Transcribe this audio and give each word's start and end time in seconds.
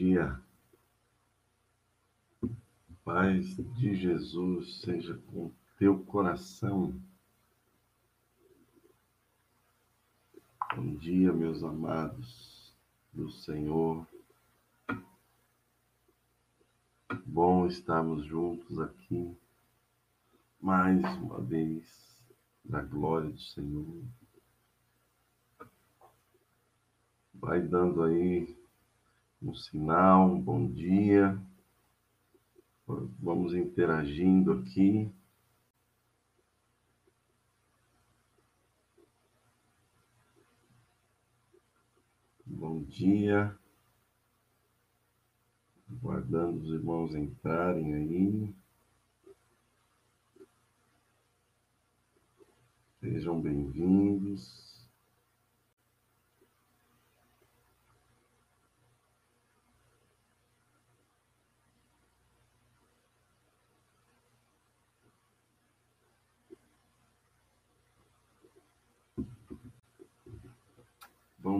dia. 0.00 0.40
Paz 3.04 3.56
de 3.76 3.94
Jesus 3.94 4.80
seja 4.80 5.14
com 5.26 5.52
teu 5.78 6.02
coração. 6.04 6.98
Bom 10.74 10.94
dia, 10.94 11.30
meus 11.34 11.62
amados 11.62 12.74
do 13.12 13.30
Senhor. 13.30 14.06
Bom 17.26 17.66
estarmos 17.66 18.24
juntos 18.24 18.80
aqui 18.80 19.36
mais 20.62 21.04
uma 21.18 21.42
vez 21.42 22.16
na 22.64 22.80
glória 22.80 23.28
do 23.28 23.40
Senhor. 23.40 24.02
Vai 27.34 27.60
dando 27.60 28.02
aí 28.02 28.59
um 29.42 29.54
sinal, 29.54 30.30
um 30.30 30.40
bom 30.40 30.66
dia. 30.66 31.38
Vamos 32.86 33.54
interagindo 33.54 34.52
aqui. 34.52 35.10
Bom 42.44 42.82
dia. 42.82 43.56
Aguardando 45.90 46.60
os 46.60 46.72
irmãos 46.72 47.14
entrarem 47.14 47.94
aí. 47.94 48.54
Sejam 53.00 53.40
bem-vindos. 53.40 54.69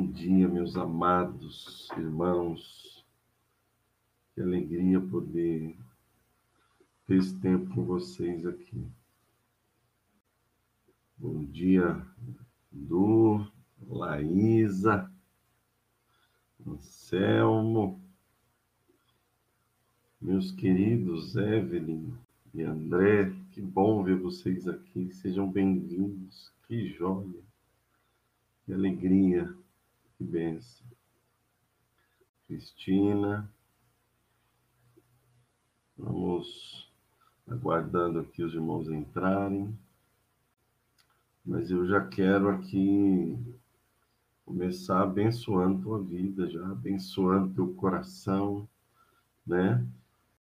Bom 0.00 0.12
dia, 0.12 0.48
meus 0.48 0.78
amados 0.78 1.90
irmãos. 1.94 3.04
Que 4.32 4.40
alegria 4.40 4.98
poder 4.98 5.76
ter 7.06 7.16
esse 7.18 7.38
tempo 7.38 7.74
com 7.74 7.84
vocês 7.84 8.46
aqui. 8.46 8.82
Bom 11.18 11.44
dia, 11.44 12.02
Du, 12.72 13.46
Laísa, 13.86 15.12
Anselmo, 16.66 18.00
meus 20.18 20.50
queridos 20.50 21.36
Evelyn 21.36 22.10
e 22.54 22.62
André, 22.62 23.34
que 23.52 23.60
bom 23.60 24.02
ver 24.02 24.16
vocês 24.16 24.66
aqui. 24.66 25.12
Sejam 25.12 25.52
bem-vindos. 25.52 26.50
Que 26.66 26.88
joia, 26.88 27.42
que 28.64 28.72
alegria 28.72 29.54
que 30.20 30.24
benção. 30.24 30.86
Cristina. 32.46 33.50
Vamos 35.96 36.92
aguardando 37.48 38.20
aqui 38.20 38.42
os 38.42 38.52
irmãos 38.52 38.90
entrarem. 38.90 39.74
Mas 41.42 41.70
eu 41.70 41.86
já 41.86 42.06
quero 42.06 42.50
aqui 42.50 43.38
começar 44.44 45.02
abençoando 45.02 45.82
tua 45.82 46.02
vida, 46.02 46.50
já 46.50 46.70
abençoando 46.70 47.54
teu 47.54 47.72
coração, 47.74 48.68
né? 49.46 49.86